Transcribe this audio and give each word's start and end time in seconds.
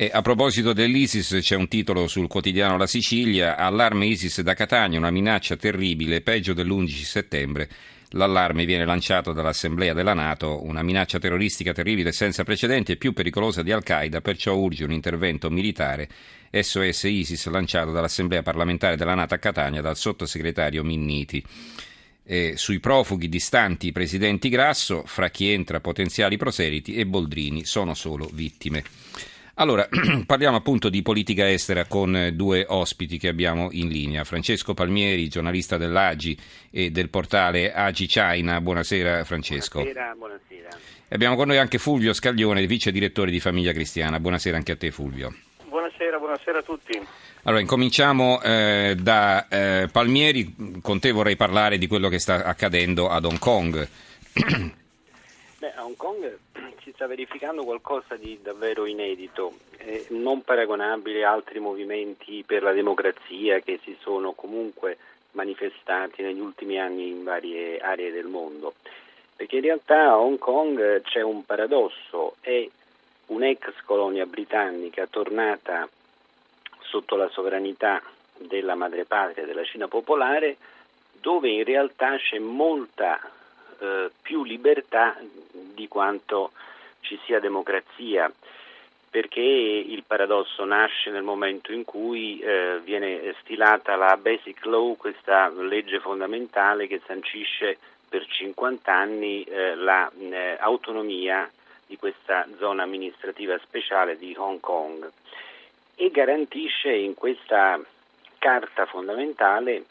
E 0.00 0.10
a 0.12 0.22
proposito 0.22 0.72
dell'ISIS 0.72 1.38
c'è 1.40 1.56
un 1.56 1.66
titolo 1.66 2.06
sul 2.06 2.28
quotidiano 2.28 2.76
La 2.76 2.86
Sicilia, 2.86 3.56
allarme 3.56 4.06
ISIS 4.06 4.42
da 4.42 4.54
Catania, 4.54 4.96
una 4.96 5.10
minaccia 5.10 5.56
terribile, 5.56 6.20
peggio 6.20 6.52
dell'11 6.52 7.02
settembre. 7.02 7.68
L'allarme 8.10 8.64
viene 8.64 8.84
lanciato 8.84 9.32
dall'Assemblea 9.32 9.94
della 9.94 10.14
Nato, 10.14 10.64
una 10.64 10.84
minaccia 10.84 11.18
terroristica 11.18 11.72
terribile 11.72 12.12
senza 12.12 12.44
precedenti 12.44 12.92
e 12.92 12.96
più 12.96 13.12
pericolosa 13.12 13.64
di 13.64 13.72
Al-Qaeda, 13.72 14.20
perciò 14.20 14.54
urge 14.54 14.84
un 14.84 14.92
intervento 14.92 15.50
militare. 15.50 16.08
SOS 16.52 17.02
ISIS 17.02 17.46
lanciato 17.48 17.90
dall'Assemblea 17.90 18.42
parlamentare 18.42 18.94
della 18.94 19.16
Nato 19.16 19.34
a 19.34 19.38
Catania 19.38 19.80
dal 19.80 19.96
sottosegretario 19.96 20.84
Minniti. 20.84 21.42
E 22.22 22.52
sui 22.54 22.78
profughi 22.78 23.28
distanti 23.28 23.88
i 23.88 23.92
presidenti 23.92 24.48
Grasso, 24.48 25.02
fra 25.06 25.28
chi 25.28 25.50
entra 25.50 25.80
potenziali 25.80 26.36
proseliti 26.36 26.94
e 26.94 27.04
Boldrini 27.04 27.64
sono 27.64 27.94
solo 27.94 28.30
vittime. 28.32 28.84
Allora, 29.60 29.88
parliamo 30.24 30.56
appunto 30.56 30.88
di 30.88 31.02
politica 31.02 31.50
estera 31.50 31.84
con 31.84 32.30
due 32.34 32.64
ospiti 32.68 33.18
che 33.18 33.26
abbiamo 33.26 33.68
in 33.72 33.88
linea. 33.88 34.22
Francesco 34.22 34.72
Palmieri, 34.72 35.28
giornalista 35.28 35.76
dell'AGI 35.76 36.38
e 36.70 36.90
del 36.90 37.08
portale 37.08 37.72
AGI 37.72 38.06
China. 38.06 38.60
Buonasera 38.60 39.24
Francesco. 39.24 39.80
Buonasera, 39.80 40.14
buonasera. 40.16 40.68
Abbiamo 41.08 41.34
con 41.34 41.48
noi 41.48 41.58
anche 41.58 41.78
Fulvio 41.78 42.12
Scaglione, 42.12 42.64
vice 42.66 42.92
direttore 42.92 43.32
di 43.32 43.40
Famiglia 43.40 43.72
Cristiana. 43.72 44.20
Buonasera 44.20 44.56
anche 44.56 44.72
a 44.72 44.76
te 44.76 44.92
Fulvio. 44.92 45.34
Buonasera, 45.66 46.18
buonasera 46.18 46.58
a 46.58 46.62
tutti. 46.62 47.06
Allora, 47.42 47.60
incominciamo 47.60 48.40
eh, 48.40 48.94
da 48.96 49.48
eh, 49.48 49.88
Palmieri. 49.90 50.54
Con 50.80 51.00
te 51.00 51.10
vorrei 51.10 51.34
parlare 51.34 51.78
di 51.78 51.88
quello 51.88 52.08
che 52.08 52.20
sta 52.20 52.44
accadendo 52.44 53.08
ad 53.08 53.24
Hong 53.24 53.40
Kong. 53.40 53.88
Beh, 55.58 55.72
a 55.74 55.84
Hong 55.84 55.96
Kong 55.96 56.46
sta 56.98 57.06
verificando 57.06 57.62
qualcosa 57.62 58.16
di 58.16 58.40
davvero 58.42 58.84
inedito, 58.84 59.52
eh, 59.76 60.06
non 60.08 60.42
paragonabile 60.42 61.24
a 61.24 61.30
altri 61.30 61.60
movimenti 61.60 62.42
per 62.44 62.64
la 62.64 62.72
democrazia 62.72 63.60
che 63.60 63.78
si 63.84 63.96
sono 64.00 64.32
comunque 64.32 64.98
manifestati 65.32 66.22
negli 66.22 66.40
ultimi 66.40 66.80
anni 66.80 67.10
in 67.10 67.22
varie 67.22 67.78
aree 67.78 68.10
del 68.10 68.26
mondo. 68.26 68.74
Perché 69.36 69.54
in 69.54 69.62
realtà 69.62 70.08
a 70.08 70.18
Hong 70.18 70.38
Kong 70.38 71.02
c'è 71.02 71.20
un 71.20 71.44
paradosso, 71.44 72.34
è 72.40 72.68
un'ex 73.26 73.80
colonia 73.84 74.26
britannica 74.26 75.06
tornata 75.06 75.88
sotto 76.80 77.14
la 77.14 77.28
sovranità 77.28 78.02
della 78.38 78.74
madrepatria 78.74 79.46
della 79.46 79.62
Cina 79.62 79.86
popolare, 79.86 80.56
dove 81.12 81.48
in 81.48 81.62
realtà 81.62 82.16
c'è 82.16 82.40
molta 82.40 83.20
eh, 83.78 84.10
più 84.20 84.42
libertà 84.42 85.16
di 85.52 85.86
quanto 85.86 86.50
ci 87.00 87.18
sia 87.24 87.40
democrazia, 87.40 88.32
perché 89.10 89.40
il 89.40 90.04
paradosso 90.06 90.64
nasce 90.64 91.10
nel 91.10 91.22
momento 91.22 91.72
in 91.72 91.84
cui 91.84 92.38
eh, 92.40 92.80
viene 92.84 93.34
stilata 93.40 93.96
la 93.96 94.16
Basic 94.16 94.64
Law, 94.64 94.96
questa 94.96 95.48
legge 95.48 95.98
fondamentale 96.00 96.86
che 96.86 97.00
sancisce 97.06 97.78
per 98.08 98.26
50 98.26 98.92
anni 98.92 99.42
eh, 99.44 99.74
l'autonomia 99.74 101.46
eh, 101.46 101.50
di 101.86 101.96
questa 101.96 102.46
zona 102.58 102.82
amministrativa 102.82 103.58
speciale 103.58 104.18
di 104.18 104.34
Hong 104.36 104.60
Kong 104.60 105.10
e 105.94 106.10
garantisce 106.10 106.92
in 106.92 107.14
questa 107.14 107.80
carta 108.38 108.86
fondamentale 108.86 109.84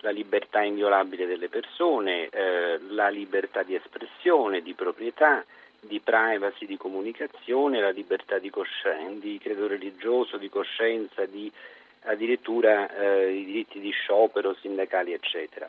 la 0.00 0.10
libertà 0.10 0.62
inviolabile 0.62 1.26
delle 1.26 1.48
persone, 1.48 2.28
eh, 2.28 2.78
la 2.90 3.08
libertà 3.08 3.62
di 3.62 3.74
espressione, 3.74 4.62
di 4.62 4.74
proprietà, 4.74 5.44
di 5.80 6.00
privacy, 6.00 6.66
di 6.66 6.76
comunicazione, 6.76 7.80
la 7.80 7.90
libertà 7.90 8.38
di, 8.38 8.50
coscienza, 8.50 9.20
di 9.20 9.38
credo 9.38 9.66
religioso, 9.66 10.36
di 10.36 10.48
coscienza, 10.48 11.24
di 11.26 11.50
addirittura 12.02 12.88
eh, 12.96 13.32
i 13.32 13.44
diritti 13.44 13.80
di 13.80 13.90
sciopero, 13.90 14.54
sindacali, 14.60 15.12
eccetera. 15.12 15.68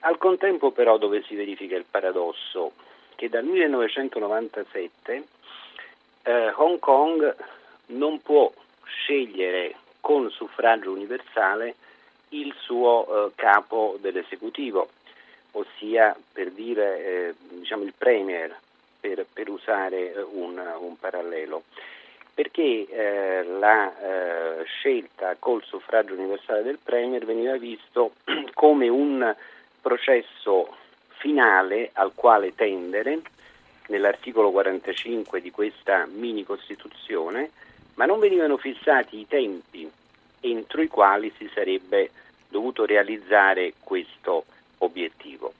Al 0.00 0.18
contempo 0.18 0.70
però 0.72 0.98
dove 0.98 1.22
si 1.22 1.34
verifica 1.34 1.76
il 1.76 1.84
paradosso 1.88 2.72
che 3.14 3.28
dal 3.28 3.44
1997 3.44 5.24
eh, 6.22 6.52
Hong 6.56 6.78
Kong 6.78 7.34
non 7.86 8.20
può 8.20 8.52
scegliere 8.84 9.76
con 10.00 10.28
suffragio 10.30 10.90
universale 10.90 11.76
il 12.30 12.52
suo 12.58 13.06
eh, 13.06 13.32
capo 13.34 13.96
dell'esecutivo, 14.00 14.88
ossia 15.52 16.16
per 16.32 16.50
dire 16.50 17.04
eh, 17.04 17.34
diciamo 17.50 17.84
il 17.84 17.94
premier, 17.96 18.56
per, 19.02 19.26
per 19.30 19.48
usare 19.48 20.14
eh, 20.14 20.22
un, 20.22 20.62
un, 20.78 20.96
parallelo. 20.96 21.64
Perché 22.32 22.86
eh, 22.88 23.44
la 23.58 23.92
eh, 24.60 24.64
scelta 24.64 25.34
col 25.38 25.62
suffragio 25.64 26.14
universale 26.14 26.62
del 26.62 26.78
premier 26.82 27.26
veniva 27.26 27.56
visto 27.58 28.12
come 28.54 28.88
un 28.88 29.34
processo 29.80 30.76
finale 31.18 31.90
al 31.94 32.12
quale 32.14 32.54
tendere 32.54 33.20
nell'articolo 33.88 34.50
45 34.52 35.40
di 35.40 35.50
questa 35.50 36.06
mini 36.06 36.44
Costituzione, 36.44 37.50
ma 37.94 38.06
non 38.06 38.20
venivano 38.20 38.56
fissati 38.56 39.18
i 39.18 39.26
tempi 39.26 39.90
entro 40.40 40.80
i 40.80 40.88
quali 40.88 41.32
si 41.36 41.50
sarebbe 41.52 42.10
dovuto 42.48 42.84
realizzare 42.84 43.74
questo 43.82 44.44
obiettivo. 44.78 45.52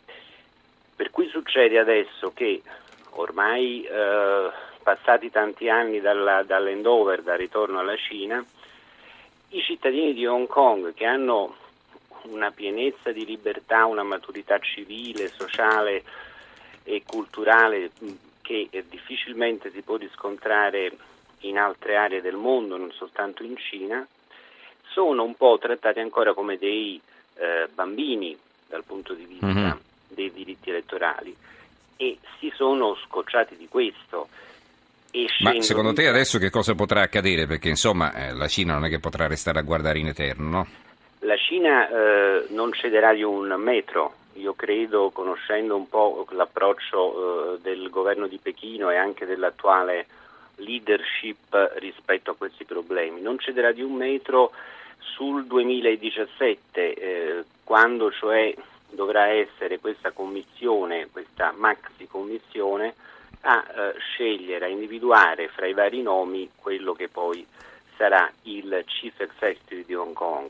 Per 0.94 1.10
cui 1.10 1.28
succede 1.28 1.78
adesso 1.78 2.32
che 2.32 2.62
ormai 3.14 3.82
eh, 3.84 4.50
passati 4.82 5.30
tanti 5.30 5.68
anni 5.68 6.00
dalla, 6.00 6.42
dall'endover, 6.42 7.22
dal 7.22 7.38
ritorno 7.38 7.78
alla 7.78 7.96
Cina, 7.96 8.44
i 9.50 9.62
cittadini 9.62 10.14
di 10.14 10.26
Hong 10.26 10.46
Kong 10.46 10.94
che 10.94 11.04
hanno 11.04 11.56
una 12.22 12.50
pienezza 12.50 13.12
di 13.12 13.24
libertà, 13.24 13.84
una 13.84 14.02
maturità 14.02 14.58
civile, 14.58 15.28
sociale 15.28 16.02
e 16.84 17.02
culturale 17.06 17.90
che 18.40 18.68
difficilmente 18.88 19.70
si 19.70 19.82
può 19.82 19.96
riscontrare 19.96 20.92
in 21.40 21.58
altre 21.58 21.96
aree 21.96 22.20
del 22.20 22.36
mondo, 22.36 22.76
non 22.76 22.92
soltanto 22.92 23.42
in 23.42 23.56
Cina, 23.56 24.06
sono 24.84 25.24
un 25.24 25.34
po' 25.34 25.58
trattati 25.58 26.00
ancora 26.00 26.34
come 26.34 26.58
dei 26.58 27.00
eh, 27.34 27.68
bambini 27.72 28.36
dal 28.68 28.84
punto 28.84 29.14
di 29.14 29.24
vista 29.24 29.46
mm-hmm. 29.46 29.70
dei 30.08 30.32
diritti 30.32 30.70
elettorali 30.70 31.36
e 31.96 32.18
si 32.38 32.52
sono 32.54 32.96
scocciati 33.06 33.56
di 33.56 33.68
questo. 33.68 34.28
Ma 35.40 35.60
secondo 35.60 35.92
te 35.92 36.08
adesso 36.08 36.38
che 36.38 36.48
cosa 36.48 36.74
potrà 36.74 37.02
accadere? 37.02 37.46
Perché 37.46 37.68
insomma 37.68 38.14
eh, 38.14 38.32
la 38.32 38.48
Cina 38.48 38.72
non 38.72 38.86
è 38.86 38.88
che 38.88 38.98
potrà 38.98 39.26
restare 39.26 39.58
a 39.58 39.62
guardare 39.62 39.98
in 39.98 40.08
eterno, 40.08 40.48
no? 40.48 40.66
La 41.20 41.36
Cina 41.36 41.88
eh, 41.88 42.46
non 42.48 42.72
cederà 42.72 43.12
di 43.12 43.22
un 43.22 43.54
metro, 43.58 44.14
io 44.34 44.54
credo, 44.54 45.10
conoscendo 45.10 45.76
un 45.76 45.88
po' 45.88 46.26
l'approccio 46.30 47.56
eh, 47.56 47.58
del 47.60 47.90
governo 47.90 48.26
di 48.26 48.38
Pechino 48.42 48.90
e 48.90 48.96
anche 48.96 49.26
dell'attuale 49.26 50.06
leadership 50.56 51.74
rispetto 51.76 52.30
a 52.30 52.34
questi 52.36 52.64
problemi, 52.64 53.20
non 53.20 53.38
cederà 53.38 53.72
di 53.72 53.82
un 53.82 53.92
metro 53.92 54.52
sul 54.98 55.44
2017, 55.46 56.94
eh, 56.94 57.44
quando 57.64 58.10
cioè 58.10 58.54
dovrà 58.92 59.26
essere 59.28 59.78
questa 59.78 60.12
commissione, 60.12 61.08
questa 61.10 61.52
maxi 61.56 62.06
commissione, 62.06 62.94
a 63.42 63.64
eh, 63.66 63.94
scegliere, 63.98 64.66
a 64.66 64.68
individuare 64.68 65.48
fra 65.48 65.66
i 65.66 65.74
vari 65.74 66.02
nomi 66.02 66.50
quello 66.54 66.92
che 66.92 67.08
poi 67.08 67.44
sarà 67.96 68.30
il 68.42 68.84
Chief 68.86 69.18
Executive 69.20 69.84
di 69.84 69.94
Hong 69.94 70.14
Kong. 70.14 70.48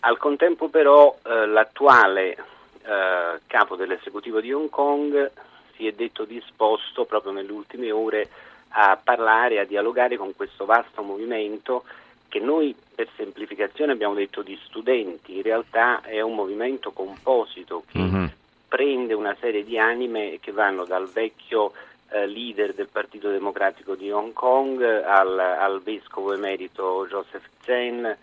Al 0.00 0.18
contempo 0.18 0.68
però 0.68 1.16
eh, 1.24 1.46
l'attuale 1.46 2.36
eh, 2.82 3.40
capo 3.46 3.76
dell'esecutivo 3.76 4.40
di 4.40 4.52
Hong 4.52 4.70
Kong 4.70 5.30
si 5.74 5.86
è 5.86 5.92
detto 5.92 6.24
disposto 6.24 7.04
proprio 7.04 7.32
nelle 7.32 7.50
ultime 7.50 7.90
ore 7.90 8.28
a 8.70 8.98
parlare, 9.02 9.58
a 9.58 9.64
dialogare 9.64 10.16
con 10.16 10.34
questo 10.36 10.64
vasto 10.64 11.02
movimento 11.02 11.84
che 12.36 12.44
noi 12.44 12.74
per 12.94 13.08
semplificazione 13.16 13.92
abbiamo 13.92 14.14
detto 14.14 14.42
di 14.42 14.58
studenti, 14.64 15.36
in 15.36 15.42
realtà 15.42 16.02
è 16.02 16.20
un 16.20 16.34
movimento 16.34 16.92
composito 16.92 17.84
che 17.90 17.98
mm-hmm. 17.98 18.26
prende 18.68 19.14
una 19.14 19.34
serie 19.40 19.64
di 19.64 19.78
anime 19.78 20.38
che 20.40 20.52
vanno 20.52 20.84
dal 20.84 21.08
vecchio 21.08 21.72
eh, 22.10 22.26
leader 22.26 22.74
del 22.74 22.88
Partito 22.92 23.30
Democratico 23.30 23.94
di 23.94 24.10
Hong 24.10 24.34
Kong 24.34 24.82
al, 24.82 25.38
al 25.38 25.80
vescovo 25.82 26.34
emerito 26.34 27.06
Joseph 27.08 27.48
Chen 27.62 28.16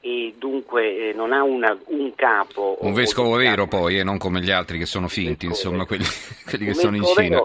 e 0.00 0.34
dunque 0.38 1.08
eh, 1.08 1.12
non 1.12 1.32
ha 1.32 1.42
una, 1.42 1.76
un 1.86 2.14
capo. 2.14 2.76
Un 2.80 2.92
vescovo 2.92 3.34
vero 3.34 3.66
poi, 3.66 3.96
e 3.96 3.98
eh, 4.00 4.04
non 4.04 4.18
come 4.18 4.40
gli 4.40 4.50
altri 4.52 4.78
che 4.78 4.86
sono 4.86 5.08
finti, 5.08 5.46
insomma, 5.46 5.86
quelli, 5.86 6.04
quelli 6.48 6.66
che 6.66 6.74
sono 6.74 6.94
in 6.94 7.04
Cina. 7.04 7.42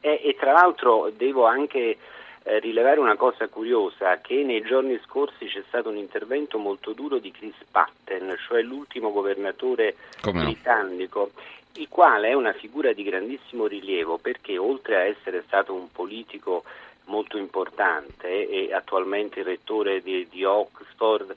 Eh. 0.00 0.20
e, 0.22 0.36
tra 0.38 0.52
l'altro 0.52 1.10
devo 1.14 1.44
anche 1.44 1.98
eh, 2.46 2.60
rilevare 2.60 3.00
una 3.00 3.16
cosa 3.16 3.48
curiosa, 3.48 4.20
che 4.20 4.44
nei 4.44 4.62
giorni 4.62 4.98
scorsi 5.04 5.46
c'è 5.46 5.64
stato 5.66 5.88
un 5.88 5.96
intervento 5.96 6.58
molto 6.58 6.92
duro 6.92 7.18
di 7.18 7.32
Chris 7.32 7.56
Patten, 7.68 8.36
cioè 8.46 8.62
l'ultimo 8.62 9.10
governatore 9.10 9.96
Come 10.20 10.44
britannico, 10.44 11.32
no? 11.34 11.42
il 11.72 11.88
quale 11.88 12.28
è 12.28 12.34
una 12.34 12.52
figura 12.52 12.92
di 12.92 13.02
grandissimo 13.02 13.66
rilievo 13.66 14.16
perché 14.18 14.56
oltre 14.58 14.96
a 14.96 15.04
essere 15.04 15.42
stato 15.46 15.74
un 15.74 15.90
politico 15.90 16.62
molto 17.06 17.36
importante 17.36 18.48
e 18.48 18.72
attualmente 18.72 19.40
il 19.40 19.44
rettore 19.44 20.00
di, 20.00 20.26
di 20.30 20.44
Oxford 20.44 21.34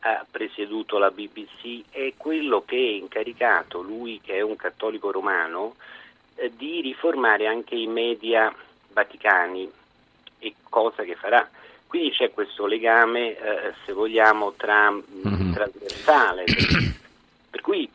ha 0.00 0.24
presieduto 0.30 0.98
la 0.98 1.10
BBC, 1.10 1.82
è 1.90 2.12
quello 2.16 2.62
che 2.64 2.76
è 2.76 3.00
incaricato, 3.00 3.80
lui 3.80 4.20
che 4.22 4.34
è 4.34 4.40
un 4.40 4.54
cattolico 4.54 5.10
romano, 5.10 5.74
eh, 6.36 6.52
di 6.54 6.80
riformare 6.80 7.46
anche 7.46 7.74
i 7.74 7.86
media 7.86 8.54
vaticani 8.92 9.82
e 10.44 10.54
cosa 10.68 11.02
che 11.02 11.14
farà. 11.14 11.48
Quindi 11.86 12.10
c'è 12.10 12.32
questo 12.32 12.66
legame, 12.66 13.36
eh, 13.36 13.72
se 13.86 13.92
vogliamo, 13.92 14.54
tra, 14.56 14.90
mm-hmm. 14.90 15.52
trasversale. 15.52 16.44
Per, 17.50 17.60
cui 17.60 17.88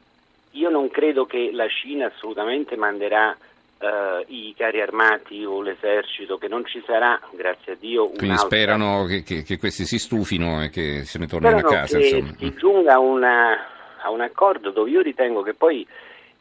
io 0.52 0.70
non 0.70 0.90
credo 0.90 1.26
che 1.26 1.52
la 1.54 1.68
Cina 1.68 2.08
assolutamente 2.08 2.76
manderà 2.76 3.36
Uh, 3.82 4.26
i 4.28 4.54
carri 4.58 4.82
armati 4.82 5.46
o 5.46 5.62
l'esercito, 5.62 6.38
che 6.38 6.50
non 6.50 6.66
ci 6.66 6.84
sarà, 6.86 7.18
grazie 7.32 7.72
a 7.72 7.76
Dio. 7.80 8.10
Quindi 8.10 8.36
sperano 8.36 9.06
che, 9.06 9.24
che, 9.24 9.42
che, 9.44 9.58
questi 9.58 9.86
si 9.86 9.98
stufino 9.98 10.62
e 10.62 10.70
che 10.70 11.06
se 11.06 11.18
ne 11.18 11.28
tornino 11.28 11.60
sperano 11.60 11.78
a 11.78 11.80
casa. 11.80 11.98
Che 11.98 12.08
insomma. 12.08 12.36
si 12.38 12.54
giunga 12.58 12.94
a, 12.96 13.00
una, 13.00 13.54
a, 14.02 14.10
un 14.12 14.20
accordo 14.20 14.72
dove 14.72 14.90
io 14.90 15.00
ritengo 15.00 15.44
che 15.44 15.54
poi 15.54 15.88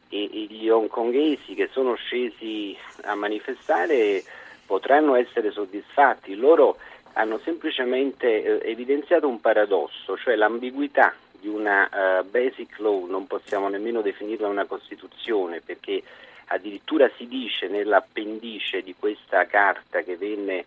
e, 0.08 0.46
gli 0.50 0.68
hongkongesi 0.68 1.54
che 1.54 1.68
sono 1.70 1.94
scesi 1.94 2.76
a 3.02 3.14
manifestare 3.14 4.24
potranno 4.68 5.14
essere 5.14 5.50
soddisfatti. 5.50 6.36
Loro 6.36 6.76
hanno 7.14 7.40
semplicemente 7.42 8.60
eh, 8.60 8.70
evidenziato 8.70 9.26
un 9.26 9.40
paradosso, 9.40 10.18
cioè 10.18 10.36
l'ambiguità 10.36 11.14
di 11.40 11.48
una 11.48 11.88
uh, 12.20 12.28
basic 12.28 12.78
law, 12.78 13.06
non 13.06 13.26
possiamo 13.26 13.68
nemmeno 13.68 14.02
definirla 14.02 14.46
una 14.46 14.66
Costituzione, 14.66 15.60
perché 15.60 16.02
addirittura 16.46 17.10
si 17.16 17.26
dice 17.26 17.68
nell'appendice 17.68 18.82
di 18.82 18.94
questa 18.98 19.46
carta 19.46 20.02
che 20.02 20.16
venne 20.16 20.64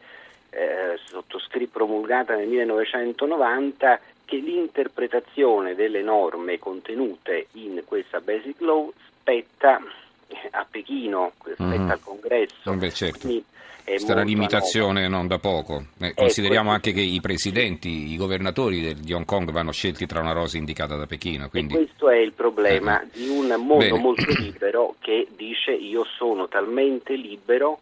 eh, 0.49 0.97
sottoscritta 1.05 1.71
promulgata 1.73 2.35
nel 2.35 2.47
1990 2.47 3.99
che 4.25 4.37
l'interpretazione 4.37 5.75
delle 5.75 6.01
norme 6.01 6.57
contenute 6.57 7.47
in 7.53 7.83
questa 7.85 8.19
basic 8.21 8.61
law 8.61 8.91
spetta 9.19 9.81
a 10.51 10.65
Pechino, 10.69 11.33
spetta 11.37 11.63
mm. 11.63 11.89
al 11.89 11.99
congresso. 11.99 12.73
Beh, 12.73 12.91
certo. 12.91 13.19
Quindi, 13.19 13.43
questa 13.83 14.11
è 14.11 14.15
una 14.15 14.23
limitazione 14.23 15.07
non 15.07 15.27
da 15.27 15.37
poco. 15.37 15.85
Eh, 15.99 16.13
consideriamo 16.13 16.67
ecco, 16.67 16.75
anche 16.75 16.93
che 16.93 17.01
i 17.01 17.19
presidenti, 17.21 18.11
i 18.11 18.17
governatori 18.17 18.95
di 18.95 19.13
Hong 19.13 19.25
Kong 19.25 19.51
vanno 19.51 19.71
scelti 19.71 20.05
tra 20.05 20.19
una 20.19 20.33
rosa 20.33 20.57
indicata 20.57 20.95
da 20.95 21.05
Pechino. 21.05 21.49
Quindi... 21.49 21.73
questo 21.73 22.09
è 22.09 22.17
il 22.17 22.33
problema 22.33 23.01
eh. 23.01 23.07
di 23.11 23.27
un 23.27 23.47
mondo 23.47 23.77
Bene. 23.77 23.99
molto 23.99 24.31
libero 24.37 24.95
che 24.99 25.27
dice 25.35 25.71
io 25.71 26.05
sono 26.17 26.47
talmente 26.47 27.15
libero 27.15 27.79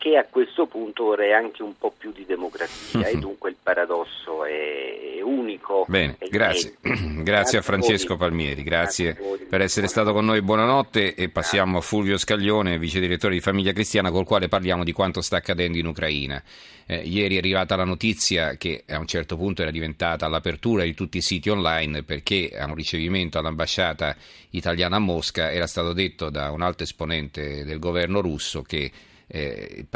che 0.00 0.16
a 0.16 0.24
questo 0.24 0.64
punto 0.64 1.04
vorrei 1.04 1.34
anche 1.34 1.62
un 1.62 1.76
po' 1.76 1.92
più 1.94 2.10
di 2.10 2.24
democrazia 2.24 3.06
e 3.06 3.18
dunque 3.18 3.50
il 3.50 3.56
paradosso 3.62 4.46
è 4.46 5.20
unico. 5.22 5.84
Bene, 5.86 6.16
grazie. 6.30 6.76
grazie. 6.80 7.20
grazie 7.22 7.58
a 7.58 7.62
Francesco 7.62 8.16
Palmieri, 8.16 8.62
grazie, 8.62 9.12
grazie 9.12 9.46
per 9.46 9.60
essere 9.60 9.88
stato 9.88 10.14
con 10.14 10.24
noi, 10.24 10.40
buonanotte 10.40 11.14
e 11.14 11.28
passiamo 11.28 11.76
a 11.76 11.80
Fulvio 11.82 12.16
Scaglione, 12.16 12.78
vice 12.78 12.98
direttore 12.98 13.34
di 13.34 13.42
Famiglia 13.42 13.72
Cristiana, 13.72 14.10
col 14.10 14.24
quale 14.24 14.48
parliamo 14.48 14.84
di 14.84 14.92
quanto 14.92 15.20
sta 15.20 15.36
accadendo 15.36 15.76
in 15.76 15.84
Ucraina. 15.84 16.42
Eh, 16.86 17.02
ieri 17.02 17.34
è 17.34 17.38
arrivata 17.38 17.76
la 17.76 17.84
notizia 17.84 18.56
che 18.56 18.84
a 18.88 18.98
un 18.98 19.06
certo 19.06 19.36
punto 19.36 19.60
era 19.60 19.70
diventata 19.70 20.28
l'apertura 20.28 20.82
di 20.82 20.94
tutti 20.94 21.18
i 21.18 21.22
siti 21.22 21.50
online 21.50 22.04
perché 22.04 22.52
a 22.58 22.64
un 22.64 22.74
ricevimento 22.74 23.38
all'ambasciata 23.38 24.16
italiana 24.50 24.96
a 24.96 25.00
Mosca 25.00 25.52
era 25.52 25.66
stato 25.66 25.92
detto 25.92 26.30
da 26.30 26.50
un 26.50 26.62
alto 26.62 26.84
esponente 26.84 27.64
del 27.66 27.78
governo 27.78 28.22
russo 28.22 28.62
che 28.62 28.90
eh, 29.32 29.86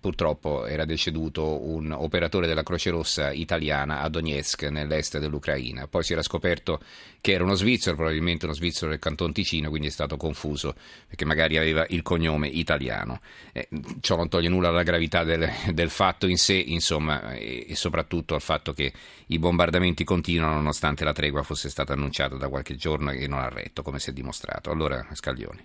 purtroppo 0.00 0.66
era 0.66 0.84
deceduto 0.84 1.64
un 1.64 1.92
operatore 1.92 2.48
della 2.48 2.64
Croce 2.64 2.90
Rossa 2.90 3.30
italiana 3.30 4.00
a 4.00 4.08
Donetsk, 4.08 4.64
nell'est 4.64 5.18
dell'Ucraina. 5.18 5.86
Poi 5.86 6.02
si 6.02 6.12
era 6.12 6.22
scoperto 6.22 6.80
che 7.20 7.32
era 7.32 7.44
uno 7.44 7.54
svizzero, 7.54 7.94
probabilmente 7.94 8.46
uno 8.46 8.54
svizzero 8.54 8.90
del 8.90 8.98
Canton 8.98 9.32
Ticino, 9.32 9.68
quindi 9.68 9.86
è 9.86 9.90
stato 9.90 10.16
confuso 10.16 10.74
perché 11.06 11.24
magari 11.24 11.56
aveva 11.56 11.86
il 11.90 12.02
cognome 12.02 12.48
italiano. 12.48 13.20
Eh, 13.52 13.68
ciò 14.00 14.16
non 14.16 14.28
toglie 14.28 14.48
nulla 14.48 14.68
alla 14.68 14.82
gravità 14.82 15.22
del, 15.22 15.48
del 15.72 15.90
fatto 15.90 16.26
in 16.26 16.36
sé, 16.36 16.54
insomma, 16.54 17.32
e, 17.34 17.66
e 17.68 17.76
soprattutto 17.76 18.34
al 18.34 18.40
fatto 18.40 18.72
che 18.72 18.92
i 19.26 19.38
bombardamenti 19.38 20.02
continuano 20.02 20.54
nonostante 20.54 21.04
la 21.04 21.12
tregua 21.12 21.44
fosse 21.44 21.68
stata 21.68 21.92
annunciata 21.92 22.34
da 22.36 22.48
qualche 22.48 22.74
giorno 22.74 23.12
e 23.12 23.28
non 23.28 23.38
ha 23.38 23.48
retto, 23.48 23.82
come 23.82 24.00
si 24.00 24.10
è 24.10 24.12
dimostrato. 24.12 24.70
Allora, 24.70 25.06
Scaglioni. 25.12 25.64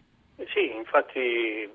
Sì, 0.53 0.69
infatti 0.75 1.67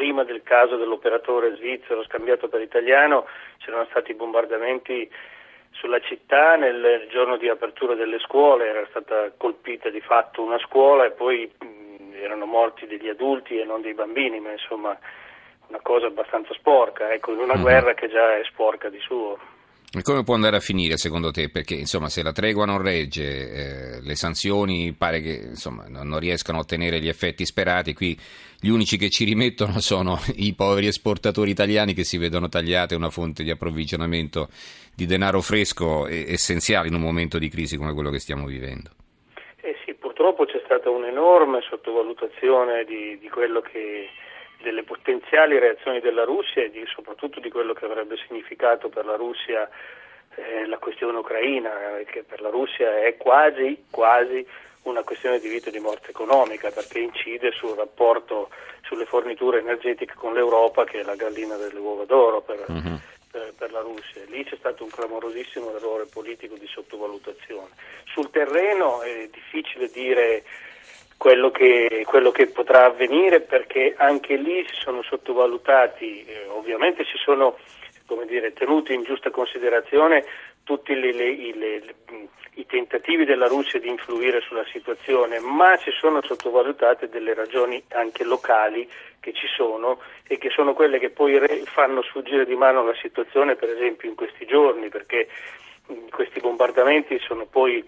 prima 0.00 0.24
del 0.24 0.42
caso 0.42 0.76
dell'operatore 0.76 1.56
svizzero 1.56 2.02
scambiato 2.04 2.48
per 2.48 2.62
italiano 2.62 3.26
c'erano 3.58 3.86
stati 3.90 4.14
bombardamenti 4.14 5.06
sulla 5.72 6.00
città 6.00 6.56
nel 6.56 7.06
giorno 7.10 7.36
di 7.36 7.50
apertura 7.50 7.94
delle 7.94 8.18
scuole, 8.20 8.66
era 8.66 8.86
stata 8.88 9.30
colpita 9.36 9.90
di 9.90 10.00
fatto 10.00 10.42
una 10.42 10.58
scuola 10.60 11.04
e 11.04 11.10
poi 11.10 11.52
mh, 11.54 12.14
erano 12.14 12.46
morti 12.46 12.86
degli 12.86 13.10
adulti 13.10 13.58
e 13.58 13.64
non 13.64 13.82
dei 13.82 13.92
bambini, 13.92 14.40
ma 14.40 14.52
insomma 14.52 14.98
una 15.66 15.80
cosa 15.82 16.06
abbastanza 16.06 16.54
sporca, 16.54 17.12
ecco, 17.12 17.32
in 17.32 17.40
una 17.40 17.52
mm-hmm. 17.52 17.62
guerra 17.62 17.92
che 17.92 18.08
già 18.08 18.38
è 18.38 18.44
sporca 18.44 18.88
di 18.88 19.00
suo. 19.00 19.38
E 19.92 20.02
come 20.02 20.22
può 20.22 20.34
andare 20.34 20.56
a 20.56 20.60
finire 20.60 20.96
secondo 20.96 21.32
te? 21.32 21.48
Perché 21.48 21.74
insomma, 21.74 22.08
se 22.08 22.22
la 22.22 22.30
tregua 22.30 22.64
non 22.64 22.80
regge, 22.80 23.96
eh, 23.96 24.00
le 24.00 24.14
sanzioni 24.14 24.94
pare 24.96 25.20
che 25.20 25.40
insomma, 25.48 25.86
non 25.88 26.20
riescano 26.20 26.58
a 26.58 26.60
ottenere 26.60 27.00
gli 27.00 27.08
effetti 27.08 27.44
sperati, 27.44 27.92
qui 27.92 28.16
gli 28.60 28.68
unici 28.68 28.96
che 28.96 29.10
ci 29.10 29.24
rimettono 29.24 29.80
sono 29.82 30.20
i 30.36 30.54
poveri 30.54 30.86
esportatori 30.86 31.50
italiani 31.50 31.92
che 31.92 32.04
si 32.04 32.18
vedono 32.18 32.48
tagliate 32.48 32.94
una 32.94 33.10
fonte 33.10 33.42
di 33.42 33.50
approvvigionamento 33.50 34.48
di 34.94 35.06
denaro 35.06 35.40
fresco 35.40 36.06
essenziale 36.06 36.86
in 36.86 36.94
un 36.94 37.00
momento 37.00 37.38
di 37.38 37.48
crisi 37.48 37.76
come 37.76 37.92
quello 37.92 38.10
che 38.10 38.20
stiamo 38.20 38.46
vivendo. 38.46 38.90
Eh 39.60 39.74
sì, 39.84 39.94
purtroppo 39.94 40.44
c'è 40.44 40.60
stata 40.66 40.88
un'enorme 40.88 41.62
sottovalutazione 41.68 42.84
di, 42.84 43.18
di 43.18 43.28
quello 43.28 43.60
che 43.60 44.08
delle 44.62 44.82
potenziali 44.82 45.58
reazioni 45.58 46.00
della 46.00 46.24
Russia 46.24 46.62
e 46.62 46.70
di, 46.70 46.84
soprattutto 46.86 47.40
di 47.40 47.50
quello 47.50 47.72
che 47.72 47.84
avrebbe 47.84 48.16
significato 48.26 48.88
per 48.88 49.04
la 49.04 49.16
Russia 49.16 49.68
eh, 50.34 50.66
la 50.66 50.78
questione 50.78 51.18
ucraina, 51.18 51.98
eh, 51.98 52.04
che 52.04 52.22
per 52.22 52.40
la 52.40 52.50
Russia 52.50 53.00
è 53.00 53.16
quasi, 53.16 53.84
quasi 53.90 54.46
una 54.82 55.02
questione 55.02 55.38
di 55.38 55.48
vita 55.48 55.68
e 55.68 55.72
di 55.72 55.78
morte 55.78 56.10
economica 56.10 56.70
perché 56.70 57.00
incide 57.00 57.52
sul 57.52 57.76
rapporto 57.76 58.50
sulle 58.82 59.04
forniture 59.04 59.58
energetiche 59.58 60.14
con 60.14 60.32
l'Europa 60.32 60.84
che 60.84 61.00
è 61.00 61.02
la 61.02 61.16
gallina 61.16 61.56
delle 61.56 61.78
uova 61.78 62.04
d'oro 62.04 62.40
per, 62.40 62.64
uh-huh. 62.66 62.98
per, 63.30 63.52
per 63.56 63.72
la 63.72 63.80
Russia. 63.80 64.22
Lì 64.28 64.42
c'è 64.44 64.56
stato 64.56 64.84
un 64.84 64.90
clamorosissimo 64.90 65.74
errore 65.76 66.06
politico 66.06 66.56
di 66.56 66.66
sottovalutazione. 66.66 67.68
Sul 68.06 68.30
terreno 68.30 69.02
è 69.02 69.28
difficile 69.30 69.90
dire 69.90 70.42
quello 71.20 71.50
che, 71.50 72.02
quello 72.06 72.30
che, 72.30 72.46
potrà 72.46 72.86
avvenire 72.86 73.42
perché 73.42 73.92
anche 73.94 74.36
lì 74.36 74.64
si 74.66 74.74
sono 74.80 75.02
sottovalutati, 75.02 76.24
eh, 76.24 76.46
ovviamente 76.48 77.04
si 77.04 77.18
sono 77.22 77.58
dire, 78.26 78.54
tenuti 78.54 78.94
in 78.94 79.02
giusta 79.02 79.28
considerazione 79.28 80.24
tutti 80.64 80.98
le, 80.98 81.12
le, 81.12 81.52
le, 81.52 81.94
i 82.54 82.64
tentativi 82.64 83.26
della 83.26 83.48
Russia 83.48 83.78
di 83.78 83.90
influire 83.90 84.40
sulla 84.40 84.64
situazione, 84.72 85.40
ma 85.40 85.76
si 85.76 85.90
sono 85.90 86.22
sottovalutate 86.22 87.10
delle 87.10 87.34
ragioni 87.34 87.84
anche 87.88 88.24
locali 88.24 88.88
che 89.20 89.34
ci 89.34 89.46
sono 89.54 90.00
e 90.26 90.38
che 90.38 90.48
sono 90.48 90.72
quelle 90.72 90.98
che 90.98 91.10
poi 91.10 91.38
re, 91.38 91.64
fanno 91.66 92.00
sfuggire 92.00 92.46
di 92.46 92.56
mano 92.56 92.82
la 92.82 92.94
situazione, 92.94 93.56
per 93.56 93.68
esempio 93.68 94.08
in 94.08 94.14
questi 94.14 94.46
giorni, 94.46 94.88
perché 94.88 95.28
questi 96.10 96.40
bombardamenti 96.40 97.18
sono 97.18 97.44
poi 97.44 97.86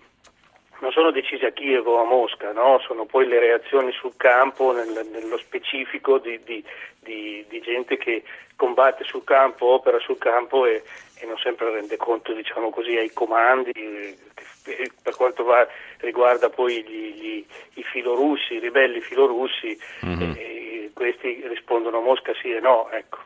non 0.82 0.90
sono 0.90 1.12
decisi 1.12 1.44
a 1.44 1.52
Kiev 1.52 1.86
o 1.86 2.00
a 2.00 2.04
Mosca, 2.04 2.50
no? 2.50 2.80
sono 2.84 3.06
poi 3.06 3.26
le 3.28 3.38
reazioni 3.38 3.92
sul 3.92 4.14
campo, 4.16 4.72
nel, 4.72 5.08
nello 5.12 5.38
specifico 5.38 6.18
di, 6.18 6.42
di, 6.42 6.62
di, 6.98 7.44
di, 7.48 7.60
gente 7.60 7.96
che 7.96 8.24
combatte 8.56 9.04
sul 9.04 9.22
campo, 9.22 9.66
opera 9.66 10.00
sul 10.00 10.18
campo 10.18 10.66
e, 10.66 10.82
e 11.20 11.26
non 11.26 11.38
sempre 11.38 11.70
rende 11.70 11.96
conto 11.96 12.32
diciamo 12.32 12.70
così, 12.70 12.96
ai 12.96 13.12
comandi, 13.12 13.70
eh, 13.70 14.90
per 15.00 15.14
quanto 15.14 15.44
va, 15.44 15.64
riguarda 15.98 16.50
poi 16.50 16.82
gli, 16.82 17.14
gli, 17.14 17.46
i 17.74 17.82
filorussi, 17.84 18.54
i 18.54 18.58
ribelli 18.58 19.00
filorussi, 19.00 19.78
mm-hmm. 20.04 20.32
eh, 20.36 20.90
questi 20.92 21.44
rispondono 21.46 21.98
a 21.98 22.02
Mosca 22.02 22.32
sì 22.42 22.50
e 22.50 22.58
no. 22.58 22.90
Ecco. 22.90 23.18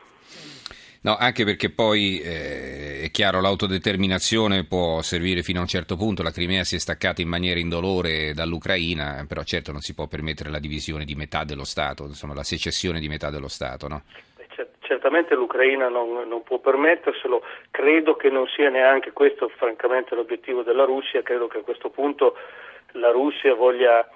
No, 1.01 1.15
anche 1.17 1.45
perché 1.45 1.69
poi 1.69 2.19
eh, 2.19 3.01
è 3.03 3.11
chiaro 3.11 3.39
l'autodeterminazione 3.39 4.65
può 4.65 5.01
servire 5.01 5.43
fino 5.43 5.59
a 5.59 5.61
un 5.61 5.67
certo 5.67 5.95
punto, 5.95 6.23
la 6.23 6.31
Crimea 6.31 6.63
si 6.63 6.75
è 6.75 6.79
staccata 6.79 7.21
in 7.21 7.29
maniera 7.29 7.59
indolore 7.59 8.33
dall'Ucraina, 8.33 9.23
però 9.27 9.43
certo 9.43 9.71
non 9.71 9.81
si 9.81 9.93
può 9.93 10.07
permettere 10.07 10.49
la 10.49 10.59
divisione 10.59 11.05
di 11.05 11.15
metà 11.15 11.43
dello 11.43 11.65
Stato, 11.65 12.03
insomma 12.03 12.33
la 12.33 12.43
secessione 12.43 12.99
di 12.99 13.07
metà 13.07 13.29
dello 13.29 13.47
Stato. 13.47 13.87
No? 13.87 14.03
Certamente 14.79 15.35
l'Ucraina 15.35 15.89
non, 15.89 16.27
non, 16.27 16.43
può 16.43 16.59
permetterselo, 16.59 17.43
credo 17.71 18.15
che 18.15 18.29
non 18.29 18.47
sia 18.47 18.69
neanche 18.69 19.11
questo 19.11 19.49
francamente 19.49 20.15
l'obiettivo 20.15 20.63
della 20.63 20.85
Russia, 20.85 21.21
credo 21.21 21.47
che 21.47 21.57
a 21.57 21.61
questo 21.61 21.89
punto 21.89 22.35
la 22.93 23.11
Russia 23.11 23.53
voglia 23.53 24.09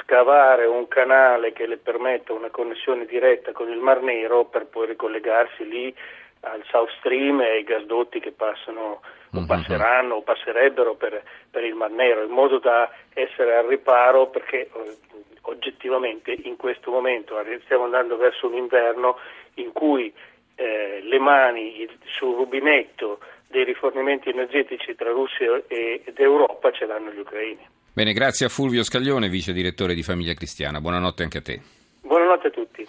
scavare 0.00 0.66
un 0.66 0.86
canale 0.88 1.52
che 1.52 1.66
le 1.66 1.78
permetta 1.78 2.32
una 2.32 2.50
connessione 2.50 3.06
diretta 3.06 3.52
con 3.52 3.70
il 3.70 3.78
Mar 3.78 4.02
Nero 4.02 4.44
per 4.44 4.66
poi 4.66 4.88
ricollegarsi 4.88 5.66
lì 5.66 5.94
al 6.40 6.62
South 6.70 6.90
Stream 6.98 7.40
e 7.40 7.50
ai 7.50 7.64
gasdotti 7.64 8.20
che 8.20 8.32
passano 8.32 9.00
o 9.30 9.40
mhm. 9.40 9.46
passeranno 9.46 10.14
o 10.16 10.22
passerebbero 10.22 10.94
per, 10.94 11.22
per, 11.50 11.64
il 11.64 11.74
Mar 11.74 11.90
Nero, 11.90 12.24
in 12.24 12.30
modo 12.30 12.58
da 12.58 12.90
essere 13.12 13.56
al 13.56 13.66
riparo 13.66 14.28
perché 14.28 14.68
eh, 14.72 14.96
oggettivamente 15.42 16.32
in 16.32 16.56
questo 16.56 16.90
momento 16.90 17.36
stiamo 17.64 17.84
andando 17.84 18.16
verso 18.16 18.46
un 18.46 18.54
inverno 18.54 19.18
in 19.54 19.72
cui 19.72 20.12
eh, 20.54 21.00
le 21.02 21.18
mani 21.18 21.88
sul 22.04 22.34
rubinetto 22.36 23.18
dei 23.48 23.64
rifornimenti 23.64 24.28
energetici 24.28 24.94
tra 24.94 25.10
Russia 25.10 25.62
ed 25.68 26.18
Europa 26.18 26.70
ce 26.70 26.86
l'hanno 26.86 27.10
gli 27.10 27.18
ucraini. 27.18 27.66
Bene, 27.92 28.12
grazie 28.12 28.46
a 28.46 28.48
Fulvio 28.48 28.84
Scaglione, 28.84 29.28
vice 29.28 29.52
direttore 29.52 29.94
di 29.94 30.02
Famiglia 30.02 30.34
Cristiana. 30.34 30.80
Buonanotte 30.80 31.22
anche 31.22 31.38
a 31.38 31.42
te. 31.42 31.60
Buonanotte 32.02 32.46
a 32.46 32.50
tutti. 32.50 32.86